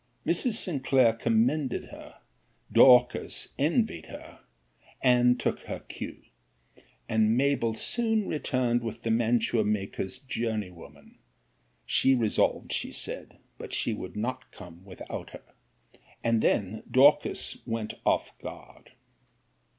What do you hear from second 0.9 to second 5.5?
commended her; Dorcas envied her, and